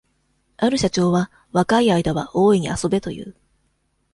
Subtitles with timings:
[0.57, 3.35] ある社長は、若い間はおおいに遊べという。